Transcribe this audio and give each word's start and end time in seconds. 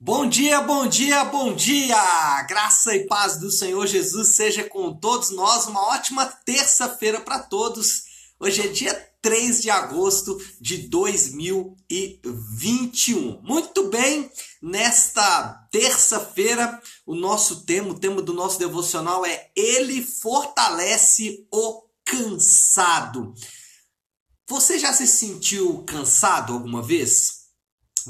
Bom 0.00 0.28
dia, 0.28 0.60
bom 0.60 0.86
dia, 0.86 1.24
bom 1.24 1.52
dia! 1.52 2.40
Graça 2.44 2.94
e 2.94 3.08
paz 3.08 3.36
do 3.36 3.50
Senhor 3.50 3.84
Jesus 3.84 4.36
seja 4.36 4.62
com 4.62 4.94
todos 4.94 5.30
nós. 5.30 5.66
Uma 5.66 5.88
ótima 5.88 6.24
terça-feira 6.24 7.20
para 7.20 7.40
todos. 7.40 8.04
Hoje 8.38 8.62
é 8.62 8.68
dia 8.68 8.94
3 9.20 9.60
de 9.60 9.70
agosto 9.70 10.40
de 10.60 10.86
2021. 10.86 13.42
Muito 13.42 13.88
bem, 13.88 14.30
nesta 14.62 15.66
terça-feira, 15.72 16.80
o 17.04 17.16
nosso 17.16 17.64
tema, 17.64 17.88
o 17.88 17.98
tema 17.98 18.22
do 18.22 18.32
nosso 18.32 18.56
devocional 18.56 19.26
é 19.26 19.50
Ele 19.56 20.00
fortalece 20.00 21.44
o 21.52 21.82
cansado. 22.04 23.34
Você 24.48 24.78
já 24.78 24.92
se 24.92 25.08
sentiu 25.08 25.82
cansado 25.82 26.52
alguma 26.52 26.82
vez? 26.82 27.37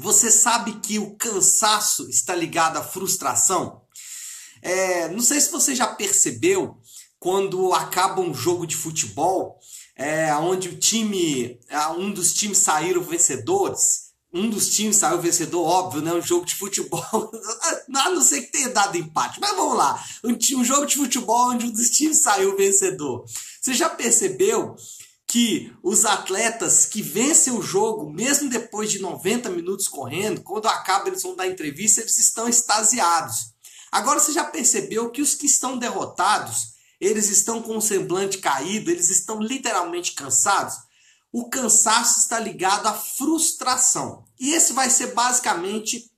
Você 0.01 0.31
sabe 0.31 0.79
que 0.79 0.97
o 0.97 1.15
cansaço 1.15 2.09
está 2.09 2.33
ligado 2.33 2.77
à 2.77 2.83
frustração? 2.83 3.81
É, 4.61 5.09
não 5.09 5.19
sei 5.19 5.39
se 5.41 5.51
você 5.51 5.75
já 5.75 5.87
percebeu 5.87 6.77
quando 7.19 7.73
acaba 7.73 8.21
um 8.21 8.33
jogo 8.33 8.65
de 8.65 8.77
futebol, 8.77 9.59
é, 9.95 10.33
onde 10.35 10.69
o 10.69 10.77
time, 10.77 11.59
é, 11.67 11.87
um 11.87 12.11
dos 12.11 12.33
times 12.33 12.59
saíram 12.59 13.01
vencedores. 13.01 14.09
Um 14.33 14.49
dos 14.49 14.69
times 14.69 14.97
saiu 14.97 15.19
vencedor, 15.19 15.65
óbvio, 15.65 16.01
né? 16.01 16.13
Um 16.13 16.21
jogo 16.21 16.45
de 16.45 16.55
futebol. 16.55 17.03
A 17.95 18.09
não 18.11 18.21
ser 18.21 18.41
que 18.43 18.51
tenha 18.51 18.69
dado 18.69 18.95
empate. 18.95 19.39
Mas 19.41 19.55
vamos 19.55 19.75
lá. 19.75 20.01
Um, 20.23 20.37
um 20.59 20.63
jogo 20.63 20.85
de 20.85 20.95
futebol 20.95 21.49
onde 21.49 21.65
um 21.65 21.71
dos 21.71 21.89
times 21.89 22.19
saiu 22.19 22.55
vencedor. 22.55 23.25
Você 23.59 23.73
já 23.73 23.89
percebeu 23.89 24.75
que 25.29 25.71
os 25.83 26.05
atletas 26.05 26.87
que 26.87 27.03
vencem 27.03 27.53
o 27.53 27.61
jogo, 27.61 28.09
mesmo 28.09 28.49
depois 28.49 28.91
de 28.91 28.97
90 28.97 29.47
minutos 29.51 29.87
correndo, 29.87 30.41
quando 30.41 30.67
acaba 30.67 31.07
eles 31.07 31.21
vão 31.21 31.35
dar 31.35 31.47
entrevista, 31.47 32.01
eles 32.01 32.17
estão 32.17 32.49
extasiados. 32.49 33.53
Agora 33.91 34.19
você 34.19 34.31
já 34.31 34.43
percebeu 34.43 35.11
que 35.11 35.21
os 35.21 35.35
que 35.35 35.45
estão 35.45 35.77
derrotados, 35.77 36.73
eles 36.99 37.29
estão 37.29 37.61
com 37.61 37.77
o 37.77 37.81
semblante 37.81 38.39
caído, 38.39 38.89
eles 38.89 39.11
estão 39.11 39.39
literalmente 39.39 40.13
cansados? 40.13 40.73
O 41.31 41.47
cansaço 41.47 42.21
está 42.21 42.39
ligado 42.39 42.87
à 42.87 42.93
frustração. 42.93 44.25
E 44.39 44.53
esse 44.53 44.73
vai 44.73 44.89
ser 44.89 45.13
basicamente 45.13 46.09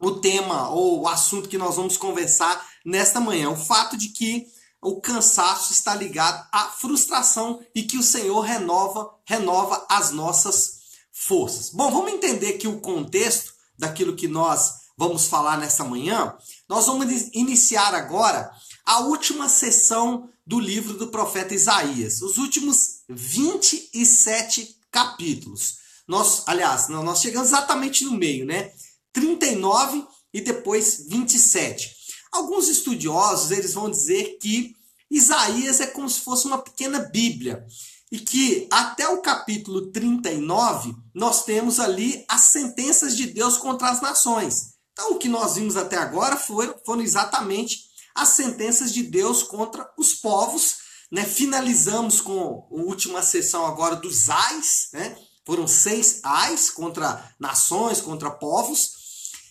o 0.00 0.10
tema 0.10 0.70
ou 0.70 1.02
o 1.02 1.08
assunto 1.08 1.48
que 1.48 1.56
nós 1.56 1.76
vamos 1.76 1.96
conversar 1.96 2.66
nesta 2.84 3.20
manhã. 3.20 3.48
O 3.48 3.56
fato 3.56 3.96
de 3.96 4.08
que 4.08 4.44
o 4.82 5.00
cansaço 5.00 5.72
está 5.72 5.94
ligado 5.94 6.46
à 6.52 6.66
frustração 6.66 7.60
e 7.74 7.82
que 7.82 7.98
o 7.98 8.02
Senhor 8.02 8.40
renova, 8.40 9.10
renova 9.24 9.86
as 9.88 10.10
nossas 10.10 10.80
forças. 11.12 11.70
Bom, 11.70 11.90
vamos 11.90 12.12
entender 12.12 12.54
aqui 12.54 12.68
o 12.68 12.80
contexto 12.80 13.52
daquilo 13.78 14.16
que 14.16 14.28
nós 14.28 14.86
vamos 14.96 15.26
falar 15.26 15.58
nessa 15.58 15.84
manhã. 15.84 16.34
Nós 16.68 16.86
vamos 16.86 17.10
iniciar 17.32 17.94
agora 17.94 18.50
a 18.84 19.00
última 19.00 19.48
sessão 19.48 20.28
do 20.46 20.60
livro 20.60 20.94
do 20.94 21.08
profeta 21.08 21.54
Isaías, 21.54 22.22
os 22.22 22.38
últimos 22.38 23.00
27 23.08 24.76
capítulos. 24.90 25.78
Nós, 26.06 26.44
aliás, 26.46 26.88
nós 26.88 27.20
chegamos 27.20 27.48
exatamente 27.48 28.04
no 28.04 28.12
meio, 28.12 28.46
né? 28.46 28.72
39 29.12 30.06
e 30.32 30.40
depois 30.40 31.06
27. 31.08 31.95
Alguns 32.36 32.68
estudiosos 32.68 33.50
eles 33.50 33.72
vão 33.72 33.90
dizer 33.90 34.36
que 34.38 34.76
Isaías 35.10 35.80
é 35.80 35.86
como 35.86 36.06
se 36.06 36.20
fosse 36.20 36.46
uma 36.46 36.58
pequena 36.58 36.98
Bíblia 36.98 37.66
e 38.12 38.18
que 38.18 38.68
até 38.70 39.08
o 39.08 39.22
capítulo 39.22 39.90
39 39.90 40.94
nós 41.14 41.44
temos 41.44 41.80
ali 41.80 42.26
as 42.28 42.42
sentenças 42.42 43.16
de 43.16 43.26
Deus 43.26 43.56
contra 43.56 43.88
as 43.88 44.02
nações. 44.02 44.74
Então 44.92 45.12
o 45.12 45.18
que 45.18 45.30
nós 45.30 45.54
vimos 45.54 45.78
até 45.78 45.96
agora 45.96 46.36
foram, 46.36 46.74
foram 46.84 47.00
exatamente 47.00 47.86
as 48.14 48.28
sentenças 48.30 48.92
de 48.92 49.02
Deus 49.02 49.42
contra 49.42 49.90
os 49.96 50.12
povos. 50.12 50.76
Né? 51.10 51.24
Finalizamos 51.24 52.20
com 52.20 52.68
a 52.70 52.74
última 52.74 53.22
sessão 53.22 53.64
agora 53.64 53.96
dos 53.96 54.28
ais, 54.28 54.88
né? 54.92 55.16
foram 55.46 55.66
seis 55.66 56.20
ais 56.22 56.68
contra 56.68 57.34
nações, 57.40 58.02
contra 58.02 58.30
povos. 58.30 58.90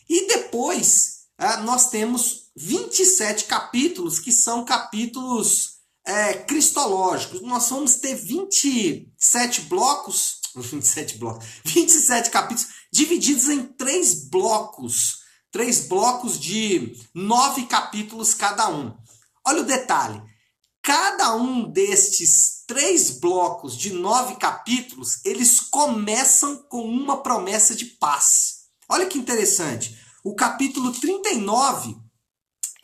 E 0.07 0.27
depois 0.27 1.21
ah, 1.35 1.57
nós 1.57 1.89
temos 1.89 2.44
27 2.55 3.45
capítulos, 3.45 4.19
que 4.19 4.31
são 4.31 4.63
capítulos 4.63 5.75
é, 6.05 6.33
cristológicos. 6.33 7.41
Nós 7.41 7.69
vamos 7.69 7.95
ter 7.95 8.15
27 8.15 9.61
blocos, 9.61 10.39
27 10.55 11.17
blocos, 11.17 11.45
27 11.65 12.29
capítulos 12.29 12.73
divididos 12.91 13.49
em 13.49 13.63
três 13.63 14.29
blocos, 14.29 15.19
três 15.51 15.87
blocos 15.87 16.39
de 16.39 16.95
nove 17.13 17.65
capítulos 17.65 18.33
cada 18.33 18.69
um. 18.69 18.95
Olha 19.45 19.61
o 19.61 19.65
detalhe: 19.65 20.21
cada 20.81 21.35
um 21.35 21.69
destes 21.69 22.63
três 22.65 23.19
blocos 23.19 23.77
de 23.77 23.91
nove 23.91 24.37
capítulos, 24.37 25.23
eles 25.25 25.59
começam 25.59 26.57
com 26.69 26.83
uma 26.87 27.21
promessa 27.21 27.75
de 27.75 27.85
paz. 27.85 28.65
Olha 28.87 29.05
que 29.05 29.17
interessante. 29.17 29.99
O 30.23 30.35
capítulo 30.35 30.91
39 30.91 32.04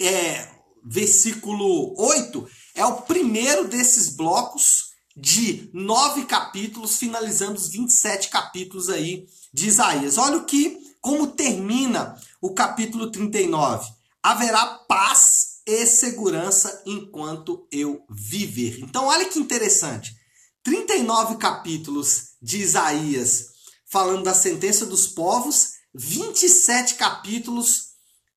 é, 0.07 0.51
versículo 0.83 1.93
8, 1.97 2.47
é 2.75 2.85
o 2.85 3.01
primeiro 3.01 3.67
desses 3.67 4.09
blocos 4.09 4.91
de 5.15 5.69
nove 5.73 6.25
capítulos, 6.25 6.97
finalizando 6.97 7.59
os 7.59 7.69
27 7.69 8.29
capítulos 8.29 8.89
aí 8.89 9.27
de 9.53 9.67
Isaías. 9.67 10.17
Olha 10.17 10.37
o 10.37 10.45
que, 10.45 10.95
como 11.01 11.27
termina 11.27 12.15
o 12.41 12.53
capítulo 12.53 13.11
39. 13.11 13.89
Haverá 14.23 14.65
paz 14.87 15.61
e 15.65 15.85
segurança 15.85 16.81
enquanto 16.85 17.67
eu 17.71 18.03
viver. 18.09 18.79
Então, 18.79 19.05
olha 19.05 19.25
que 19.25 19.39
interessante. 19.39 20.15
39 20.63 21.37
capítulos 21.37 22.35
de 22.41 22.57
Isaías 22.61 23.51
falando 23.91 24.23
da 24.23 24.33
sentença 24.33 24.85
dos 24.85 25.05
povos, 25.05 25.73
27 25.93 26.95
capítulos 26.95 27.90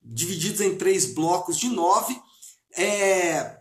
divididos 0.05 0.61
em 0.61 0.77
três 0.77 1.07
blocos 1.07 1.59
de 1.59 1.69
nove, 1.69 2.21
é, 2.77 3.59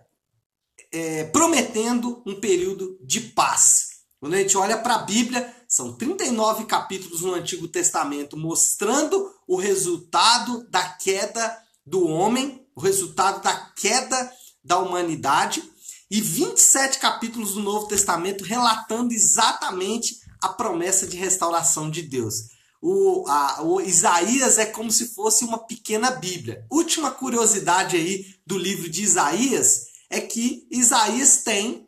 é, 0.92 1.24
prometendo 1.26 2.22
um 2.26 2.40
período 2.40 2.98
de 3.02 3.22
paz. 3.22 3.94
Quando 4.20 4.34
a 4.34 4.38
gente 4.38 4.58
olha 4.58 4.78
para 4.78 4.96
a 4.96 5.04
Bíblia, 5.04 5.54
são 5.68 5.94
39 5.94 6.66
capítulos 6.66 7.22
no 7.22 7.34
Antigo 7.34 7.68
Testamento 7.68 8.38
mostrando 8.38 9.32
o 9.48 9.56
resultado 9.56 10.68
da 10.70 10.84
queda 10.90 11.58
do 11.86 12.08
homem, 12.08 12.66
o 12.76 12.82
resultado 12.82 13.42
da 13.42 13.56
queda 13.76 14.32
da 14.64 14.80
humanidade, 14.80 15.64
e 16.10 16.22
27 16.22 17.00
capítulos 17.00 17.54
do 17.54 17.62
Novo 17.62 17.88
Testamento 17.88 18.44
relatando 18.44 19.14
exatamente 19.14 20.20
a 20.42 20.50
promessa 20.50 21.08
de 21.08 21.18
restauração 21.18 21.90
de 21.90 22.04
Deus 22.04 22.54
o, 22.86 23.26
a, 23.30 23.64
o 23.64 23.80
Isaías 23.80 24.58
é 24.58 24.66
como 24.66 24.92
se 24.92 25.16
fosse 25.16 25.46
uma 25.46 25.58
pequena 25.58 26.12
Bíblia. 26.12 26.68
Última 26.70 27.12
curiosidade 27.12 27.96
aí 27.96 28.36
do 28.46 28.58
livro 28.58 28.90
de 28.90 29.02
Isaías 29.04 29.86
é 30.10 30.20
que 30.20 30.68
Isaías 30.70 31.44
tem 31.44 31.88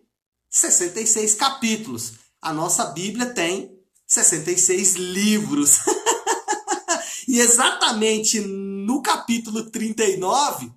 66 0.50 1.36
capítulos. 1.36 2.14
A 2.42 2.54
nossa 2.54 2.86
Bíblia 2.86 3.26
tem 3.26 3.78
66 4.08 4.94
livros. 4.94 5.80
e 7.28 7.42
exatamente 7.42 8.40
no 8.40 9.02
capítulo 9.02 9.70
39, 9.70 10.72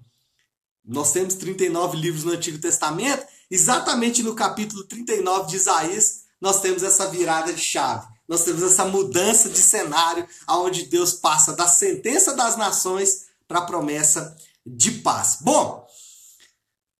nós 0.84 1.12
temos 1.12 1.34
39 1.34 1.96
livros 1.96 2.24
no 2.24 2.32
Antigo 2.32 2.58
Testamento, 2.58 3.24
exatamente 3.48 4.24
no 4.24 4.34
capítulo 4.34 4.82
39 4.82 5.48
de 5.48 5.56
Isaías, 5.56 6.22
nós 6.40 6.60
temos 6.60 6.82
essa 6.82 7.08
virada 7.08 7.52
de 7.52 7.62
chave 7.62 8.17
nós 8.28 8.44
temos 8.44 8.62
essa 8.62 8.84
mudança 8.84 9.48
de 9.48 9.58
cenário 9.58 10.28
aonde 10.46 10.84
Deus 10.84 11.14
passa 11.14 11.54
da 11.54 11.66
sentença 11.66 12.34
das 12.34 12.56
nações 12.56 13.28
para 13.48 13.60
a 13.60 13.66
promessa 13.66 14.36
de 14.66 14.90
paz. 15.00 15.38
Bom, 15.40 15.86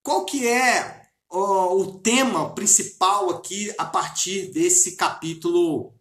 qual 0.02 0.25
que 0.25 0.48
é 0.48 1.02
ó, 1.28 1.75
o 1.75 2.00
tema 2.00 2.54
principal 2.54 3.28
aqui 3.28 3.72
a 3.76 3.84
partir 3.84 4.50
desse 4.52 4.96
capítulo 4.96 5.94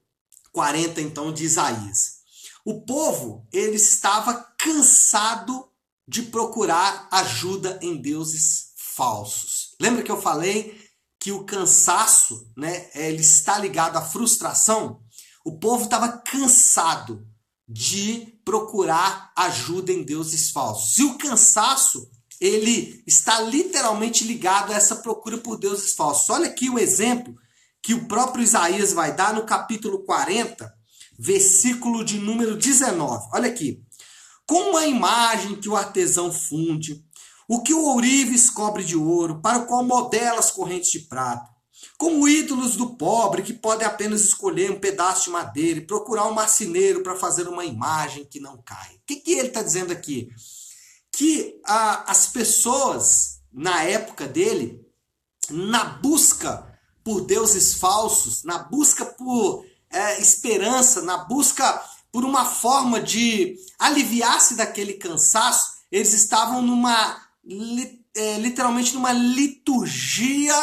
40 0.53 1.01
então 1.01 1.33
de 1.33 1.43
Isaías? 1.43 2.17
O 2.63 2.81
povo, 2.81 3.45
ele 3.51 3.75
estava 3.75 4.33
cansado 4.57 5.67
de 6.07 6.23
procurar 6.23 7.07
ajuda 7.11 7.77
em 7.81 7.97
deuses 7.97 8.71
falsos. 8.77 9.75
Lembra 9.79 10.03
que 10.03 10.11
eu 10.11 10.21
falei 10.21 10.87
que 11.19 11.31
o 11.31 11.43
cansaço, 11.43 12.49
né, 12.55 12.89
ele 12.95 13.21
está 13.21 13.57
ligado 13.57 13.97
à 13.97 14.01
frustração? 14.01 15.01
O 15.47 15.57
povo 15.57 15.85
estava 15.85 16.09
cansado 16.09 17.25
de 17.65 18.37
procurar 18.43 19.31
ajuda 19.33 19.93
em 19.93 20.03
deuses 20.03 20.51
falsos. 20.51 20.97
E 20.97 21.05
o 21.05 21.17
cansaço, 21.17 22.05
ele 22.37 23.01
está 23.07 23.39
literalmente 23.39 24.25
ligado 24.25 24.73
a 24.73 24.75
essa 24.75 24.97
procura 24.97 25.37
por 25.37 25.57
deuses 25.57 25.95
falsos. 25.95 26.29
Olha 26.29 26.49
aqui 26.49 26.69
o 26.69 26.77
exemplo 26.77 27.33
que 27.81 27.93
o 27.93 28.09
próprio 28.09 28.43
Isaías 28.43 28.91
vai 28.91 29.15
dar 29.15 29.33
no 29.33 29.45
capítulo 29.45 30.03
40, 30.03 30.69
versículo 31.17 32.03
de 32.03 32.19
número 32.19 32.57
19. 32.57 33.29
Olha 33.31 33.47
aqui. 33.47 33.81
como 34.45 34.75
a 34.75 34.85
imagem 34.85 35.55
que 35.61 35.69
o 35.69 35.77
artesão 35.77 36.29
funde, 36.29 37.01
o 37.47 37.63
que 37.63 37.73
o 37.73 37.85
ourives 37.85 38.49
cobre 38.49 38.83
de 38.83 38.97
ouro, 38.97 39.41
para 39.41 39.59
o 39.59 39.65
qual 39.65 39.81
modela 39.81 40.39
as 40.39 40.51
correntes 40.51 40.91
de 40.91 40.99
prata, 40.99 41.56
como 41.97 42.27
ídolos 42.27 42.75
do 42.75 42.95
pobre 42.95 43.41
que 43.41 43.53
pode 43.53 43.83
apenas 43.83 44.21
escolher 44.21 44.69
um 44.71 44.79
pedaço 44.79 45.25
de 45.25 45.29
madeira 45.31 45.79
e 45.79 45.85
procurar 45.85 46.27
um 46.27 46.33
marceneiro 46.33 47.01
para 47.01 47.15
fazer 47.15 47.47
uma 47.47 47.65
imagem 47.65 48.23
que 48.23 48.39
não 48.39 48.61
cai. 48.61 48.95
O 48.95 48.99
que, 49.07 49.15
que 49.15 49.31
ele 49.31 49.47
está 49.47 49.63
dizendo 49.63 49.91
aqui? 49.91 50.29
Que 51.11 51.59
a, 51.65 52.11
as 52.11 52.27
pessoas, 52.27 53.39
na 53.51 53.81
época 53.83 54.27
dele, 54.27 54.85
na 55.49 55.85
busca 55.85 56.71
por 57.03 57.21
deuses 57.21 57.73
falsos, 57.73 58.43
na 58.43 58.59
busca 58.59 59.03
por 59.03 59.65
é, 59.89 60.21
esperança, 60.21 61.01
na 61.01 61.17
busca 61.17 61.83
por 62.11 62.23
uma 62.23 62.45
forma 62.45 63.01
de 63.01 63.55
aliviar-se 63.79 64.55
daquele 64.55 64.93
cansaço, 64.93 65.77
eles 65.91 66.13
estavam 66.13 66.61
numa 66.61 67.25
é, 68.15 68.37
literalmente 68.37 68.93
numa 68.93 69.13
liturgia 69.13 70.55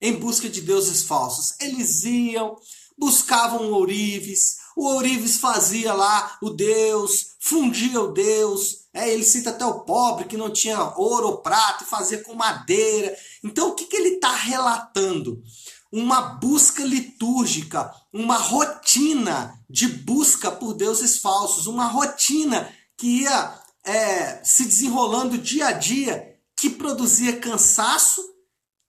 em 0.00 0.14
busca 0.14 0.48
de 0.48 0.60
deuses 0.60 1.02
falsos. 1.02 1.54
Eles 1.60 2.04
iam, 2.04 2.56
buscavam 2.96 3.72
ourives, 3.72 4.58
o 4.78 4.86
ourives 4.86 5.38
fazia 5.38 5.92
lá 5.92 6.38
o 6.40 6.50
Deus, 6.50 7.36
fundia 7.40 8.00
o 8.00 8.12
Deus. 8.12 8.86
É, 8.94 9.12
ele 9.12 9.24
cita 9.24 9.50
até 9.50 9.66
o 9.66 9.80
pobre 9.80 10.26
que 10.26 10.36
não 10.36 10.50
tinha 10.50 10.96
ouro 10.96 11.26
ou 11.26 11.38
prata 11.38 11.84
fazia 11.84 12.22
com 12.22 12.34
madeira. 12.34 13.12
Então 13.42 13.70
o 13.70 13.74
que, 13.74 13.86
que 13.86 13.96
ele 13.96 14.10
está 14.10 14.32
relatando? 14.32 15.42
Uma 15.90 16.20
busca 16.20 16.84
litúrgica, 16.84 17.92
uma 18.12 18.36
rotina 18.36 19.58
de 19.68 19.88
busca 19.88 20.50
por 20.50 20.74
deuses 20.74 21.18
falsos, 21.18 21.66
uma 21.66 21.86
rotina 21.86 22.72
que 22.96 23.22
ia 23.22 23.60
é, 23.84 24.44
se 24.44 24.64
desenrolando 24.64 25.38
dia 25.38 25.68
a 25.68 25.72
dia, 25.72 26.36
que 26.56 26.70
produzia 26.70 27.40
cansaço, 27.40 28.22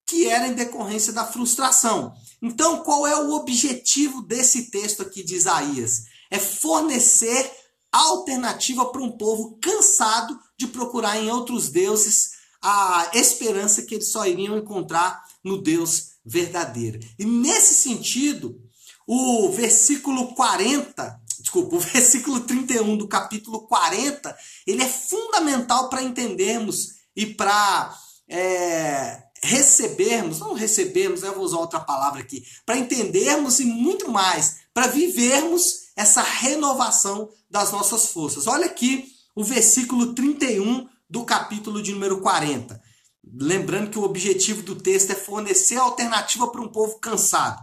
que 0.10 0.28
era 0.28 0.48
em 0.48 0.54
decorrência 0.54 1.14
da 1.14 1.24
frustração. 1.24 2.14
Então, 2.42 2.84
qual 2.84 3.06
é 3.06 3.16
o 3.16 3.32
objetivo 3.32 4.24
desse 4.24 4.72
texto 4.72 5.04
aqui 5.04 5.24
de 5.24 5.36
Isaías? 5.36 6.06
É 6.32 6.40
fornecer 6.40 7.52
alternativa 7.92 8.86
para 8.92 9.04
um 9.04 9.12
povo 9.12 9.60
cansado 9.62 10.38
de 10.58 10.68
procurar 10.68 11.18
em 11.18 11.30
outros 11.30 11.70
deuses 11.70 12.32
a 12.62 13.12
esperança 13.14 13.84
que 13.84 13.96
eles 13.96 14.12
só 14.12 14.26
iriam 14.26 14.58
encontrar 14.58 15.24
no 15.44 15.62
Deus 15.62 16.14
verdadeiro. 16.26 17.00
E 17.18 17.26
nesse 17.26 17.76
sentido, 17.76 18.60
o 19.08 19.52
versículo 19.52 20.34
40, 20.34 21.22
desculpa, 21.40 21.76
o 21.76 21.80
versículo 21.80 22.40
31 22.42 22.98
do 22.98 23.08
capítulo 23.08 23.68
40, 23.68 24.36
ele 24.66 24.82
é 24.82 24.88
fundamental 24.88 25.88
para 25.88 26.02
entendermos 26.02 26.96
e 27.16 27.28
para 27.28 27.96
é, 28.28 29.29
recebermos, 29.44 30.40
não 30.40 30.54
recebermos, 30.54 31.24
eu 31.24 31.34
vou 31.34 31.44
usar 31.44 31.58
outra 31.58 31.80
palavra 31.80 32.22
aqui, 32.22 32.44
para 32.66 32.78
entendermos 32.78 33.60
e 33.60 33.66
muito 33.66 34.12
mais, 34.12 34.58
para 34.74 34.88
vivermos 34.88 35.90
essa 35.96 36.22
renovação 36.22 37.30
das 37.50 37.72
nossas 37.72 38.12
forças. 38.12 38.48
Olha 38.48 38.66
aqui 38.66 39.08
o 39.36 39.44
versículo 39.44 40.14
31 40.14 40.88
do 41.10 41.24
capítulo 41.26 41.82
de 41.82 41.92
número 41.92 42.22
40. 42.22 42.82
Lembrando 43.34 43.90
que 43.90 44.00
o 44.00 44.04
objetivo 44.04 44.62
do 44.64 44.76
texto 44.76 45.12
é 45.12 45.16
fornecer 45.16 45.78
alternativa 45.78 46.48
para 46.48 46.62
um 46.62 46.72
povo 46.72 47.00
cansado. 47.00 47.62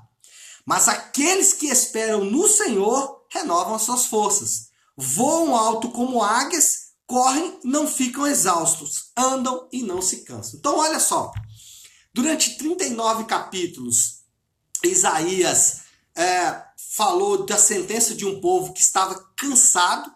Mas 0.64 0.88
aqueles 0.88 1.52
que 1.52 1.66
esperam 1.66 2.24
no 2.24 2.48
Senhor 2.48 3.24
renovam 3.30 3.78
suas 3.78 4.06
forças. 4.06 4.68
Voam 4.96 5.54
alto 5.54 5.90
como 5.90 6.22
águias, 6.22 6.86
correm, 7.06 7.58
não 7.62 7.86
ficam 7.86 8.26
exaustos, 8.26 9.10
andam 9.16 9.68
e 9.72 9.82
não 9.82 10.02
se 10.02 10.24
cansam. 10.24 10.58
Então, 10.58 10.78
olha 10.78 10.98
só. 10.98 11.30
Durante 12.16 12.56
39 12.56 13.24
capítulos, 13.24 14.22
Isaías 14.82 15.82
é, 16.16 16.62
falou 16.94 17.44
da 17.44 17.58
sentença 17.58 18.14
de 18.14 18.24
um 18.24 18.40
povo 18.40 18.72
que 18.72 18.80
estava 18.80 19.22
cansado, 19.36 20.10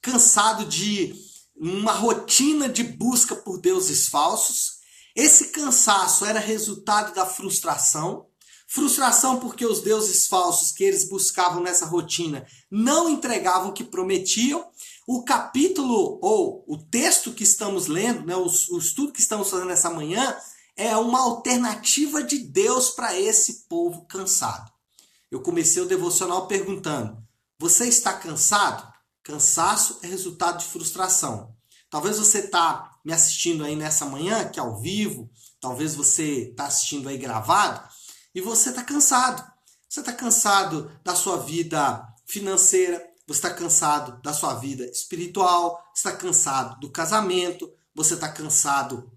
cansado 0.00 0.64
de 0.64 1.14
uma 1.54 1.92
rotina 1.92 2.70
de 2.70 2.82
busca 2.82 3.36
por 3.36 3.60
deuses 3.60 4.08
falsos. 4.08 4.78
Esse 5.14 5.48
cansaço 5.48 6.24
era 6.24 6.40
resultado 6.40 7.14
da 7.14 7.26
frustração. 7.26 8.28
Frustração 8.66 9.38
porque 9.38 9.66
os 9.66 9.82
deuses 9.82 10.26
falsos 10.26 10.72
que 10.72 10.84
eles 10.84 11.06
buscavam 11.06 11.62
nessa 11.62 11.84
rotina 11.84 12.46
não 12.70 13.10
entregavam 13.10 13.68
o 13.68 13.74
que 13.74 13.84
prometiam. 13.84 14.66
O 15.06 15.22
capítulo 15.22 16.18
ou 16.22 16.64
o 16.66 16.78
texto 16.78 17.30
que 17.30 17.44
estamos 17.44 17.88
lendo, 17.88 18.24
né, 18.24 18.34
o, 18.34 18.46
o 18.46 18.78
estudo 18.78 19.12
que 19.12 19.20
estamos 19.20 19.50
fazendo 19.50 19.70
essa 19.70 19.90
manhã, 19.90 20.34
é 20.76 20.96
uma 20.96 21.20
alternativa 21.20 22.22
de 22.22 22.38
Deus 22.38 22.90
para 22.90 23.18
esse 23.18 23.66
povo 23.68 24.04
cansado. 24.06 24.70
Eu 25.30 25.40
comecei 25.40 25.82
o 25.82 25.86
devocional 25.86 26.46
perguntando: 26.46 27.16
você 27.58 27.88
está 27.88 28.12
cansado? 28.12 28.92
Cansaço 29.22 29.98
é 30.02 30.06
resultado 30.06 30.58
de 30.58 30.66
frustração. 30.66 31.56
Talvez 31.90 32.18
você 32.18 32.40
está 32.40 32.98
me 33.04 33.12
assistindo 33.12 33.64
aí 33.64 33.74
nessa 33.74 34.04
manhã, 34.04 34.48
que 34.48 34.60
é 34.60 34.62
ao 34.62 34.80
vivo, 34.80 35.30
talvez 35.60 35.94
você 35.94 36.50
está 36.50 36.66
assistindo 36.66 37.08
aí 37.08 37.16
gravado, 37.16 37.88
e 38.34 38.40
você 38.40 38.70
está 38.70 38.84
cansado. 38.84 39.44
Você 39.88 40.00
está 40.00 40.12
cansado 40.12 40.90
da 41.02 41.14
sua 41.14 41.38
vida 41.38 42.06
financeira, 42.26 43.02
você 43.26 43.38
está 43.38 43.50
cansado 43.50 44.20
da 44.20 44.32
sua 44.32 44.54
vida 44.54 44.84
espiritual, 44.84 45.82
você 45.94 46.08
está 46.08 46.12
cansado 46.12 46.78
do 46.80 46.90
casamento, 46.90 47.72
você 47.94 48.14
está 48.14 48.28
cansado 48.28 49.10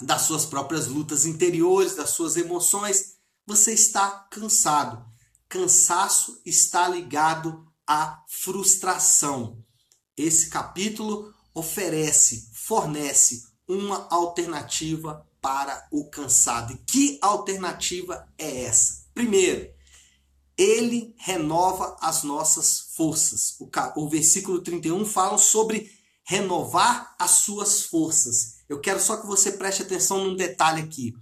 das 0.00 0.22
suas 0.22 0.44
próprias 0.44 0.86
lutas 0.86 1.24
interiores, 1.24 1.94
das 1.94 2.10
suas 2.10 2.36
emoções, 2.36 3.14
você 3.46 3.72
está 3.72 4.26
cansado. 4.30 5.04
Cansaço 5.48 6.40
está 6.44 6.88
ligado 6.88 7.66
à 7.86 8.22
frustração. 8.26 9.62
Esse 10.16 10.48
capítulo 10.48 11.32
oferece, 11.54 12.50
fornece 12.52 13.46
uma 13.68 14.08
alternativa 14.10 15.26
para 15.40 15.86
o 15.90 16.08
cansado. 16.08 16.72
E 16.72 16.78
que 16.78 17.18
alternativa 17.20 18.26
é 18.38 18.62
essa? 18.64 19.04
Primeiro, 19.12 19.72
ele 20.56 21.14
renova 21.18 21.96
as 22.00 22.22
nossas 22.22 22.92
forças. 22.96 23.56
O, 23.96 24.08
versículo 24.08 24.62
31 24.62 25.04
fala 25.04 25.36
sobre 25.38 25.90
renovar 26.24 27.14
as 27.18 27.32
suas 27.32 27.82
forças. 27.82 28.53
Eu 28.68 28.80
quero 28.80 29.00
só 29.00 29.16
que 29.16 29.26
você 29.26 29.52
preste 29.52 29.82
atenção 29.82 30.24
num 30.24 30.36
detalhe 30.36 30.82
aqui. 30.82 31.12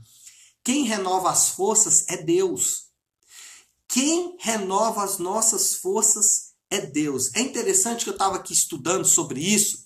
Quem 0.64 0.84
renova 0.84 1.30
as 1.30 1.50
forças 1.50 2.04
é 2.08 2.16
Deus. 2.16 2.86
Quem 3.88 4.36
renova 4.40 5.02
as 5.02 5.18
nossas 5.18 5.74
forças 5.74 6.52
é 6.70 6.80
Deus. 6.80 7.34
É 7.34 7.40
interessante 7.40 8.04
que 8.04 8.10
eu 8.10 8.14
estava 8.14 8.36
aqui 8.36 8.52
estudando 8.52 9.04
sobre 9.04 9.40
isso 9.40 9.82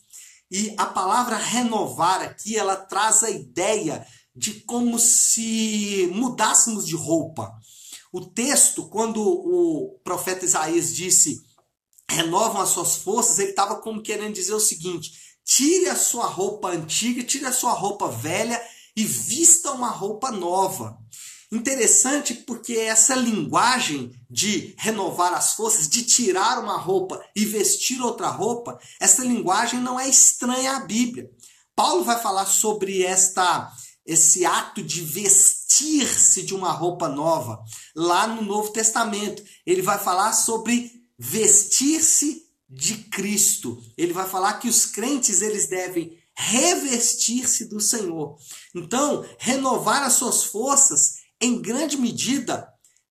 e 0.51 0.75
a 0.77 0.87
palavra 0.87 1.37
renovar 1.37 2.23
aqui 2.23 2.57
ela 2.57 2.77
traz 2.77 3.25
a 3.25 3.31
ideia 3.31 4.07
de 4.35 4.61
como 4.61 4.99
se 4.99 6.09
mudássemos 6.13 6.87
de 6.87 6.95
roupa. 6.95 7.53
O 8.13 8.25
texto, 8.25 8.89
quando 8.89 9.21
o 9.21 9.99
profeta 10.05 10.45
Isaías 10.45 10.95
disse 10.95 11.45
renovam 12.09 12.61
as 12.63 12.69
suas 12.69 12.97
forças, 12.97 13.39
ele 13.41 13.51
estava 13.51 13.81
como 13.81 14.03
querendo 14.03 14.35
dizer 14.35 14.55
o 14.55 14.61
seguinte: 14.61 15.26
Tire 15.47 15.89
a 15.89 15.95
sua 15.95 16.27
roupa 16.27 16.71
antiga, 16.71 17.23
tire 17.23 17.47
a 17.47 17.53
sua 17.53 17.73
roupa 17.73 18.09
velha 18.09 18.61
e 18.97 19.05
vista 19.05 19.71
uma 19.71 19.91
roupa 19.91 20.33
nova. 20.33 20.99
Interessante 21.53 22.35
porque 22.35 22.75
essa 22.75 23.15
linguagem 23.15 24.11
de 24.29 24.75
renovar 24.77 25.33
as 25.33 25.55
forças, 25.55 25.89
de 25.89 26.03
tirar 26.03 26.59
uma 26.59 26.77
roupa 26.77 27.25
e 27.37 27.45
vestir 27.45 28.03
outra 28.03 28.27
roupa, 28.29 28.77
essa 29.01 29.23
linguagem 29.23 29.79
não 29.79 30.01
é 30.01 30.09
estranha 30.09 30.77
à 30.77 30.81
Bíblia. 30.81 31.31
Paulo 31.77 32.03
vai 32.03 32.21
falar 32.21 32.47
sobre 32.47 33.05
esta 33.05 33.73
esse 34.05 34.45
ato 34.45 34.83
de 34.83 35.01
vestir-se 35.01 36.43
de 36.43 36.55
uma 36.55 36.71
roupa 36.71 37.09
nova 37.09 37.61
lá 37.95 38.27
no 38.27 38.43
Novo 38.43 38.71
Testamento. 38.71 39.43
Ele 39.65 39.83
vai 39.83 39.99
falar 39.99 40.33
sobre 40.33 40.93
vestir-se 41.19 42.46
de 42.77 42.97
Cristo. 43.05 43.83
Ele 43.97 44.13
vai 44.13 44.29
falar 44.29 44.55
que 44.55 44.69
os 44.69 44.85
crentes 44.85 45.41
eles 45.41 45.67
devem 45.67 46.19
revestir-se 46.37 47.65
do 47.65 47.81
Senhor. 47.81 48.37
Então, 48.75 49.25
renovar 49.39 50.03
as 50.03 50.13
suas 50.13 50.45
forças, 50.45 51.23
em 51.41 51.61
grande 51.61 51.97
medida, 51.97 52.69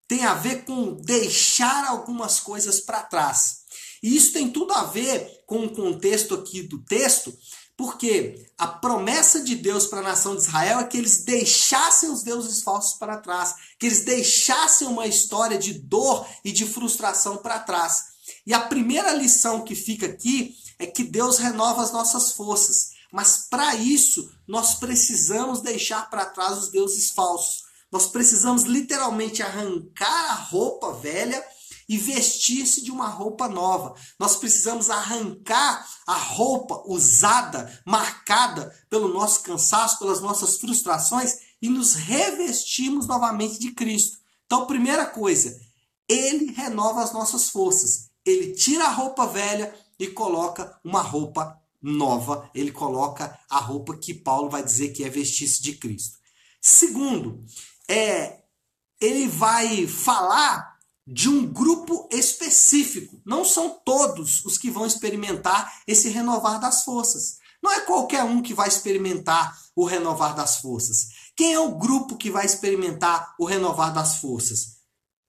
tem 0.07 0.23
a 0.23 0.35
ver 0.35 0.65
com 0.65 0.93
deixar 0.93 1.87
algumas 1.87 2.39
coisas 2.39 2.79
para 2.79 3.01
trás. 3.01 3.65
E 4.03 4.15
isso 4.15 4.31
tem 4.31 4.51
tudo 4.51 4.71
a 4.73 4.83
ver 4.83 5.43
com 5.47 5.65
o 5.65 5.73
contexto 5.73 6.35
aqui 6.35 6.61
do 6.61 6.83
texto, 6.83 7.35
porque 7.75 8.47
a 8.57 8.67
promessa 8.67 9.43
de 9.43 9.55
Deus 9.55 9.87
para 9.87 9.99
a 9.99 10.03
nação 10.03 10.35
de 10.35 10.43
Israel 10.43 10.79
é 10.79 10.83
que 10.83 10.97
eles 10.97 11.25
deixassem 11.25 12.11
os 12.11 12.21
deuses 12.21 12.61
falsos 12.61 12.99
para 12.99 13.17
trás, 13.17 13.55
que 13.79 13.87
eles 13.87 14.05
deixassem 14.05 14.87
uma 14.87 15.07
história 15.07 15.57
de 15.57 15.73
dor 15.73 16.27
e 16.43 16.51
de 16.51 16.65
frustração 16.65 17.37
para 17.37 17.59
trás. 17.59 18.14
E 18.45 18.53
a 18.53 18.59
primeira 18.59 19.13
lição 19.13 19.63
que 19.63 19.75
fica 19.75 20.05
aqui 20.05 20.55
é 20.77 20.85
que 20.85 21.03
Deus 21.03 21.37
renova 21.37 21.81
as 21.81 21.91
nossas 21.91 22.33
forças. 22.33 22.91
Mas 23.11 23.47
para 23.49 23.75
isso, 23.75 24.29
nós 24.47 24.75
precisamos 24.75 25.61
deixar 25.61 26.09
para 26.09 26.25
trás 26.25 26.57
os 26.57 26.69
deuses 26.69 27.11
falsos. 27.11 27.63
Nós 27.91 28.07
precisamos 28.07 28.63
literalmente 28.63 29.41
arrancar 29.41 30.31
a 30.31 30.33
roupa 30.33 30.93
velha 30.93 31.43
e 31.87 31.97
vestir-se 31.97 32.83
de 32.83 32.91
uma 32.91 33.07
roupa 33.07 33.47
nova. 33.47 33.95
Nós 34.19 34.35
precisamos 34.35 34.89
arrancar 34.89 35.87
a 36.05 36.17
roupa 36.17 36.83
usada, 36.87 37.81
marcada 37.85 38.75
pelo 38.89 39.07
nosso 39.07 39.41
cansaço, 39.41 39.99
pelas 39.99 40.19
nossas 40.19 40.57
frustrações 40.57 41.37
e 41.61 41.69
nos 41.69 41.93
revestirmos 41.93 43.07
novamente 43.07 43.59
de 43.59 43.71
Cristo. 43.71 44.17
Então, 44.45 44.67
primeira 44.67 45.05
coisa, 45.05 45.57
ele 46.07 46.51
renova 46.51 47.03
as 47.03 47.13
nossas 47.13 47.49
forças. 47.49 48.09
Ele 48.25 48.53
tira 48.53 48.85
a 48.85 48.91
roupa 48.91 49.27
velha 49.27 49.73
e 49.99 50.07
coloca 50.07 50.79
uma 50.83 51.01
roupa 51.01 51.61
nova. 51.81 52.49
Ele 52.53 52.71
coloca 52.71 53.37
a 53.49 53.59
roupa 53.59 53.95
que 53.95 54.13
Paulo 54.13 54.49
vai 54.49 54.63
dizer 54.63 54.89
que 54.89 55.03
é 55.03 55.09
vestir-se 55.09 55.61
de 55.61 55.75
Cristo. 55.75 56.17
Segundo, 56.61 57.43
é 57.87 58.41
ele 58.99 59.27
vai 59.27 59.85
falar 59.87 60.75
de 61.05 61.29
um 61.29 61.45
grupo 61.45 62.09
específico. 62.11 63.21
Não 63.25 63.45
são 63.45 63.79
todos 63.85 64.43
os 64.45 64.57
que 64.57 64.71
vão 64.71 64.85
experimentar 64.85 65.81
esse 65.85 66.09
renovar 66.09 66.59
das 66.59 66.83
forças. 66.83 67.37
Não 67.61 67.71
é 67.71 67.81
qualquer 67.81 68.23
um 68.23 68.41
que 68.41 68.53
vai 68.53 68.67
experimentar 68.67 69.55
o 69.75 69.85
renovar 69.85 70.35
das 70.35 70.57
forças. 70.57 71.09
Quem 71.35 71.53
é 71.53 71.59
o 71.59 71.75
grupo 71.75 72.17
que 72.17 72.31
vai 72.31 72.45
experimentar 72.45 73.35
o 73.39 73.45
renovar 73.45 73.93
das 73.93 74.17
forças? 74.17 74.74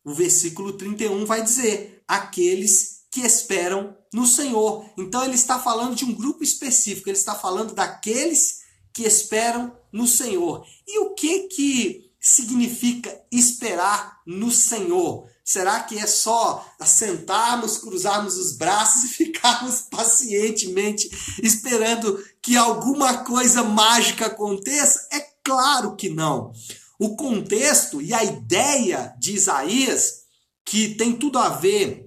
O 0.07 0.15
versículo 0.15 0.73
31 0.75 1.27
vai 1.27 1.43
dizer: 1.43 2.05
aqueles 2.07 3.01
que 3.11 3.23
esperam 3.23 3.97
no 4.15 4.25
Senhor. 4.25 4.89
Então 4.97 5.25
ele 5.25 5.35
está 5.35 5.59
falando 5.59 5.97
de 5.97 6.05
um 6.05 6.15
grupo 6.15 6.45
específico, 6.45 7.09
ele 7.09 7.19
está 7.19 7.35
falando 7.35 7.75
daqueles 7.75 8.61
que 8.93 9.03
esperam 9.03 9.77
no 9.93 10.07
Senhor. 10.07 10.65
E 10.87 11.01
o 11.01 11.15
que 11.15 11.49
que 11.49 12.13
significa 12.21 13.21
esperar 13.33 14.21
no 14.25 14.51
Senhor? 14.51 15.29
Será 15.45 15.81
que 15.81 15.99
é 15.99 16.07
só 16.07 16.65
assentarmos, 16.79 17.79
cruzarmos 17.79 18.37
os 18.37 18.57
braços 18.57 19.05
e 19.11 19.15
ficarmos 19.15 19.83
pacientemente 19.83 21.11
esperando 21.43 22.25
que 22.41 22.57
alguma 22.57 23.25
coisa 23.25 23.65
mágica 23.65 24.27
aconteça? 24.27 25.09
É 25.11 25.21
claro 25.43 25.97
que 25.97 26.09
não. 26.09 26.53
O 26.99 27.17
contexto 27.17 28.01
e 28.01 28.15
a 28.15 28.25
ideia 28.25 29.15
de 29.19 29.35
Isaías, 29.35 30.23
que 30.65 30.95
tem 30.95 31.17
tudo 31.17 31.39
a 31.39 31.51
ver 31.51 32.05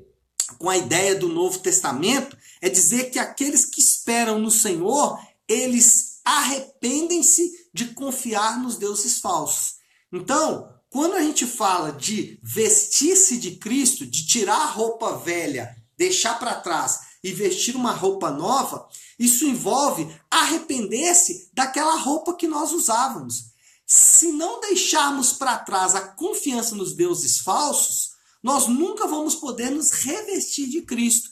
com 0.57 0.69
a 0.69 0.77
ideia 0.77 1.15
do 1.15 1.29
Novo 1.29 1.59
Testamento, 1.59 2.37
é 2.61 2.69
dizer 2.69 3.11
que 3.11 3.19
aqueles 3.19 3.65
que 3.65 3.79
esperam 3.79 4.39
no 4.39 4.49
Senhor, 4.51 5.19
eles 5.47 6.19
arrependem-se 6.25 7.51
de 7.73 7.93
confiar 7.93 8.59
nos 8.61 8.77
deuses 8.77 9.19
falsos. 9.19 9.75
Então, 10.11 10.69
quando 10.89 11.13
a 11.13 11.21
gente 11.21 11.45
fala 11.45 11.91
de 11.91 12.39
vestir-se 12.41 13.37
de 13.37 13.57
Cristo, 13.57 14.05
de 14.05 14.25
tirar 14.25 14.59
a 14.59 14.71
roupa 14.71 15.17
velha, 15.17 15.75
deixar 15.95 16.39
para 16.39 16.55
trás 16.55 16.99
e 17.23 17.31
vestir 17.31 17.75
uma 17.75 17.91
roupa 17.91 18.31
nova, 18.31 18.87
isso 19.17 19.45
envolve 19.45 20.09
arrepender-se 20.31 21.49
daquela 21.53 21.95
roupa 21.95 22.35
que 22.35 22.47
nós 22.47 22.71
usávamos. 22.71 23.51
Se 23.91 24.31
não 24.31 24.59
deixarmos 24.59 25.33
para 25.33 25.57
trás 25.57 25.95
a 25.95 26.01
confiança 26.01 26.75
nos 26.75 26.93
deuses 26.93 27.39
falsos, 27.39 28.11
nós 28.43 28.67
nunca 28.67 29.07
vamos 29.07 29.33
poder 29.33 29.71
nos 29.71 29.89
revestir 29.89 30.69
de 30.69 30.83
Cristo. 30.83 31.31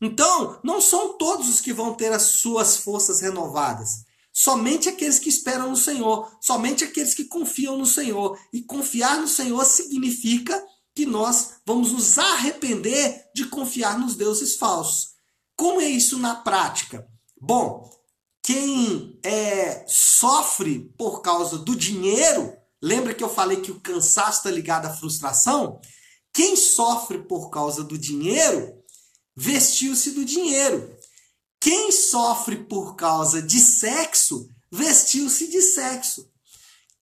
Então, 0.00 0.58
não 0.64 0.80
são 0.80 1.18
todos 1.18 1.50
os 1.50 1.60
que 1.60 1.70
vão 1.70 1.92
ter 1.92 2.10
as 2.10 2.22
suas 2.22 2.78
forças 2.78 3.20
renovadas. 3.20 4.06
Somente 4.32 4.88
aqueles 4.88 5.18
que 5.18 5.28
esperam 5.28 5.68
no 5.68 5.76
Senhor, 5.76 6.34
somente 6.40 6.82
aqueles 6.82 7.12
que 7.12 7.24
confiam 7.24 7.76
no 7.76 7.84
Senhor. 7.84 8.38
E 8.54 8.62
confiar 8.62 9.20
no 9.20 9.28
Senhor 9.28 9.62
significa 9.66 10.64
que 10.94 11.04
nós 11.04 11.56
vamos 11.66 11.92
nos 11.92 12.18
arrepender 12.18 13.22
de 13.34 13.44
confiar 13.44 13.98
nos 13.98 14.14
deuses 14.14 14.56
falsos. 14.56 15.10
Como 15.54 15.78
é 15.78 15.88
isso 15.90 16.18
na 16.18 16.36
prática? 16.36 17.06
Bom, 17.38 17.97
quem 18.48 19.20
é, 19.22 19.84
sofre 19.86 20.90
por 20.96 21.20
causa 21.20 21.58
do 21.58 21.76
dinheiro, 21.76 22.56
lembra 22.80 23.12
que 23.12 23.22
eu 23.22 23.28
falei 23.28 23.60
que 23.60 23.70
o 23.70 23.78
cansaço 23.78 24.38
está 24.38 24.50
ligado 24.50 24.86
à 24.86 24.90
frustração? 24.90 25.78
Quem 26.32 26.56
sofre 26.56 27.18
por 27.18 27.50
causa 27.50 27.84
do 27.84 27.98
dinheiro, 27.98 28.72
vestiu-se 29.36 30.12
do 30.12 30.24
dinheiro. 30.24 30.96
Quem 31.60 31.92
sofre 31.92 32.64
por 32.64 32.96
causa 32.96 33.42
de 33.42 33.60
sexo, 33.60 34.48
vestiu-se 34.72 35.46
de 35.48 35.60
sexo. 35.60 36.26